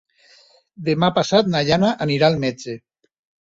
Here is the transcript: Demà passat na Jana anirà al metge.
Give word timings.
Demà 0.87 1.11
passat 1.19 1.53
na 1.57 1.63
Jana 1.69 1.95
anirà 2.09 2.33
al 2.33 2.43
metge. 2.49 2.79